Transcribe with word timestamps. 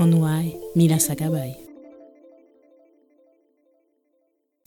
Onwai 0.00 0.56
Mila 0.76 0.98
Sakabay. 0.98 1.54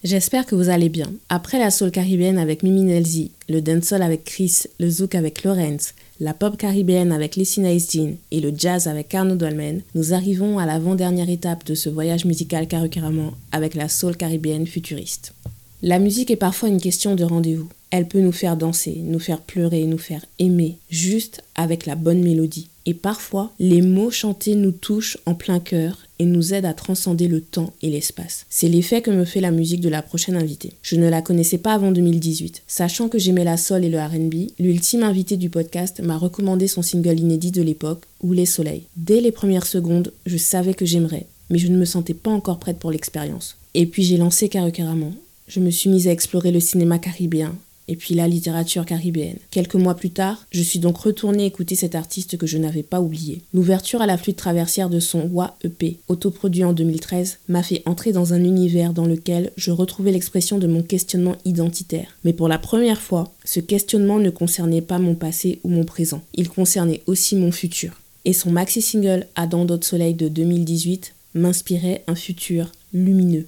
J'espère 0.04 0.46
que 0.46 0.54
vous 0.54 0.70
allez 0.70 0.90
bien. 0.90 1.12
Après 1.28 1.58
la 1.58 1.72
soul 1.72 1.90
caribéenne 1.90 2.38
avec 2.38 2.62
Mimi 2.62 2.84
Nelzi, 2.84 3.32
le 3.50 3.60
dancehall 3.60 4.04
avec 4.04 4.26
Chris, 4.26 4.66
le 4.80 4.92
zouk 4.92 5.16
avec 5.16 5.44
Lorenz, 5.44 5.96
la 6.20 6.36
pop 6.36 6.56
caribéenne 6.56 7.12
avec 7.12 7.36
Nice 7.36 7.60
Jean 7.60 8.16
et 8.30 8.42
le 8.42 8.54
jazz 8.56 8.88
avec 8.88 9.10
Carno 9.10 9.36
Dolmen, 9.36 9.82
nous 9.96 10.14
arrivons 10.14 10.60
à 10.60 10.68
l'avant-dernière 10.68 11.32
étape 11.32 11.66
de 11.66 11.74
ce 11.74 11.90
voyage 11.90 12.26
musical 12.26 12.68
carucaramon 12.68 13.32
avec 13.52 13.74
la 13.74 13.90
soul 13.90 14.16
caribéenne 14.16 14.68
futuriste. 14.68 15.34
La 15.82 15.98
musique 15.98 16.30
est 16.30 16.36
parfois 16.36 16.70
une 16.70 16.80
question 16.80 17.16
de 17.16 17.24
rendez-vous. 17.24 17.70
Elle 17.96 18.08
peut 18.08 18.22
nous 18.22 18.32
faire 18.32 18.58
danser, 18.58 18.98
nous 19.04 19.20
faire 19.20 19.40
pleurer, 19.40 19.84
nous 19.84 20.00
faire 20.00 20.26
aimer, 20.40 20.80
juste 20.90 21.44
avec 21.54 21.86
la 21.86 21.94
bonne 21.94 22.24
mélodie. 22.24 22.70
Et 22.88 22.96
parfois, 22.96 23.54
les 23.60 23.84
mots 23.84 24.10
chantés 24.10 24.56
nous 24.56 24.72
touchent 24.72 25.20
en 25.28 25.36
plein 25.36 25.60
cœur 25.60 26.00
et 26.18 26.26
nous 26.26 26.56
aident 26.56 26.66
à 26.66 26.74
transcender 26.74 27.28
le 27.28 27.40
temps 27.40 27.72
et 27.84 27.92
l'espace. 27.92 28.48
C'est 28.50 28.68
l'effet 28.68 29.04
que 29.04 29.12
me 29.12 29.26
fait 29.26 29.42
la 29.42 29.52
musique 29.52 29.80
de 29.80 29.90
la 29.90 30.02
prochaine 30.02 30.36
invitée. 30.36 30.74
Je 30.82 30.96
ne 30.96 31.08
la 31.08 31.22
connaissais 31.22 31.60
pas 31.60 31.76
avant 31.76 31.92
2018. 31.92 32.64
Sachant 32.66 33.10
que 33.10 33.20
j'aimais 33.20 33.44
la 33.44 33.58
soul 33.58 33.86
et 33.86 33.90
le 33.90 34.00
RB, 34.00 34.50
l'ultime 34.58 35.04
invitée 35.04 35.38
du 35.38 35.52
podcast 35.52 36.00
m'a 36.00 36.18
recommandé 36.18 36.66
son 36.66 36.82
single 36.82 37.20
inédit 37.20 37.52
de 37.52 37.62
l'époque, 37.62 38.06
Où 38.24 38.34
les 38.34 38.48
soleils. 38.48 38.88
Dès 38.98 39.22
les 39.22 39.32
premières 39.32 39.68
secondes, 39.68 40.12
je 40.26 40.38
savais 40.38 40.74
que 40.74 40.88
j'aimerais, 40.88 41.28
mais 41.52 41.60
je 41.60 41.68
ne 41.68 41.78
me 41.78 41.86
sentais 41.86 42.16
pas 42.16 42.32
encore 42.32 42.58
prête 42.58 42.80
pour 42.80 42.90
l'expérience. 42.90 43.56
Et 43.76 43.86
puis 43.86 44.02
j'ai 44.02 44.18
lancé 44.18 44.50
Caramon. 44.50 45.14
Je 45.48 45.60
me 45.60 45.70
suis 45.70 45.92
mise 45.92 46.08
à 46.08 46.12
explorer 46.12 46.52
le 46.52 46.60
cinéma 46.60 46.98
caribéen, 46.98 47.54
et 47.88 47.96
puis 47.96 48.16
la 48.16 48.28
littérature 48.28 48.86
caribéenne. 48.86 49.38
Quelques 49.52 49.76
mois 49.76 49.96
plus 49.96 50.12
tard, 50.12 50.46
je 50.52 50.62
suis 50.62 50.80
donc 50.80 50.98
retournée 50.98 51.46
écouter 51.46 51.76
cet 51.76 51.96
artiste 51.96 52.38
que 52.38 52.48
je 52.48 52.58
n'avais 52.58 52.84
pas 52.84 53.02
oublié. 53.02 53.42
L'ouverture 53.54 54.02
à 54.02 54.06
la 54.06 54.18
flûte 54.18 54.38
traversière 54.38 54.90
de 54.90 55.00
son 55.00 55.30
WA 55.32 55.56
EP, 55.64 55.98
autoproduit 56.08 56.64
en 56.64 56.74
2013, 56.74 57.40
m'a 57.48 57.64
fait 57.64 57.84
entrer 57.86 58.12
dans 58.12 58.34
un 58.34 58.44
univers 58.44 58.94
dans 58.94 59.06
lequel 59.06 59.52
je 59.58 59.72
retrouvais 59.72 60.12
l'expression 60.12 60.58
de 60.60 60.68
mon 60.68 60.84
questionnement 60.84 61.36
identitaire. 61.46 62.18
Mais 62.24 62.34
pour 62.34 62.48
la 62.48 62.60
première 62.60 63.02
fois, 63.02 63.34
ce 63.46 63.60
questionnement 63.60 64.20
ne 64.20 64.30
concernait 64.30 64.82
pas 64.82 65.00
mon 65.00 65.16
passé 65.16 65.60
ou 65.64 65.70
mon 65.70 65.84
présent, 65.84 66.22
il 66.34 66.50
concernait 66.50 67.02
aussi 67.08 67.36
mon 67.36 67.52
futur. 67.52 68.00
Et 68.26 68.34
son 68.34 68.52
maxi-single 68.52 69.28
Adam 69.36 69.66
d'autres 69.66 69.88
soleil 69.88 70.14
de 70.14 70.30
2018 70.30 71.14
m'inspirait 71.36 72.04
un 72.08 72.16
futur 72.16 72.72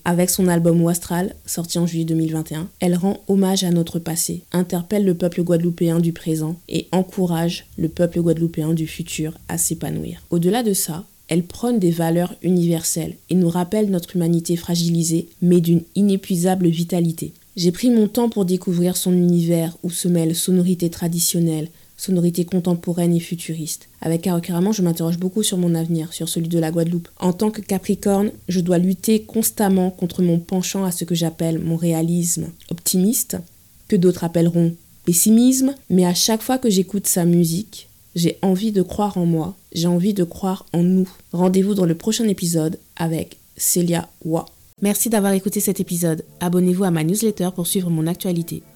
Avec 0.05 0.31
son 0.31 0.47
album 0.47 0.81
Wastral, 0.81 1.35
sorti 1.45 1.77
en 1.77 1.85
juillet 1.85 2.05
2021, 2.05 2.67
elle 2.79 2.95
rend 2.95 3.21
hommage 3.27 3.63
à 3.63 3.69
notre 3.69 3.99
passé, 3.99 4.41
interpelle 4.51 5.05
le 5.05 5.13
peuple 5.13 5.43
guadeloupéen 5.43 5.99
du 5.99 6.13
présent 6.13 6.55
et 6.67 6.87
encourage 6.91 7.67
le 7.77 7.87
peuple 7.87 8.21
guadeloupéen 8.21 8.73
du 8.73 8.87
futur 8.87 9.33
à 9.47 9.59
s'épanouir. 9.59 10.23
Au-delà 10.31 10.63
de 10.63 10.73
ça, 10.73 11.05
elle 11.27 11.43
prône 11.43 11.77
des 11.77 11.91
valeurs 11.91 12.33
universelles 12.41 13.15
et 13.29 13.35
nous 13.35 13.49
rappelle 13.49 13.91
notre 13.91 14.15
humanité 14.15 14.55
fragilisée, 14.55 15.27
mais 15.43 15.61
d'une 15.61 15.83
inépuisable 15.95 16.67
vitalité. 16.67 17.33
J'ai 17.55 17.71
pris 17.71 17.89
mon 17.89 18.07
temps 18.07 18.29
pour 18.29 18.45
découvrir 18.45 18.97
son 18.97 19.13
univers 19.13 19.77
où 19.83 19.91
se 19.91 20.07
mêlent 20.07 20.35
sonorités 20.35 20.89
traditionnelles, 20.89 21.69
sonorité 21.97 22.45
contemporaine 22.45 23.15
et 23.15 23.19
futuriste. 23.19 23.89
Avec 24.01 24.23
Carocaramon, 24.23 24.71
je 24.71 24.81
m'interroge 24.81 25.17
beaucoup 25.17 25.43
sur 25.43 25.57
mon 25.57 25.75
avenir, 25.75 26.13
sur 26.13 26.29
celui 26.29 26.47
de 26.47 26.59
la 26.59 26.71
Guadeloupe. 26.71 27.07
En 27.19 27.33
tant 27.33 27.51
que 27.51 27.61
Capricorne, 27.61 28.31
je 28.47 28.59
dois 28.59 28.77
lutter 28.77 29.23
constamment 29.23 29.91
contre 29.91 30.21
mon 30.21 30.39
penchant 30.39 30.83
à 30.83 30.91
ce 30.91 31.05
que 31.05 31.15
j'appelle 31.15 31.59
mon 31.59 31.75
réalisme 31.75 32.47
optimiste, 32.69 33.37
que 33.87 33.95
d'autres 33.95 34.23
appelleront 34.23 34.75
pessimisme, 35.05 35.75
mais 35.89 36.05
à 36.05 36.13
chaque 36.13 36.41
fois 36.41 36.57
que 36.57 36.69
j'écoute 36.69 37.07
sa 37.07 37.25
musique, 37.25 37.87
j'ai 38.15 38.37
envie 38.41 38.71
de 38.71 38.81
croire 38.81 39.17
en 39.17 39.25
moi, 39.25 39.55
j'ai 39.73 39.87
envie 39.87 40.13
de 40.13 40.23
croire 40.23 40.65
en 40.73 40.83
nous. 40.83 41.09
Rendez-vous 41.31 41.75
dans 41.75 41.85
le 41.85 41.95
prochain 41.95 42.27
épisode 42.27 42.79
avec 42.95 43.37
Celia 43.57 44.09
Wa. 44.23 44.45
Merci 44.81 45.09
d'avoir 45.09 45.33
écouté 45.33 45.59
cet 45.59 45.79
épisode. 45.79 46.25
Abonnez-vous 46.39 46.83
à 46.83 46.91
ma 46.91 47.03
newsletter 47.03 47.49
pour 47.55 47.67
suivre 47.67 47.89
mon 47.89 48.07
actualité. 48.07 48.63